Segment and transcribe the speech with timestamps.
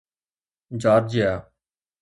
[0.81, 1.49] Georgia